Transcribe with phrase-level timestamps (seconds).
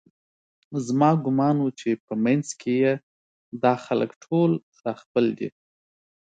[0.85, 2.93] زما ګومان و چې په منځ کې یې
[3.63, 4.51] دا خلک ټول
[4.85, 5.49] راخپل دي